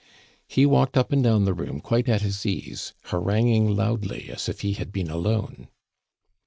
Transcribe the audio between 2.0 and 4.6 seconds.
at his ease, haranguing loudly, as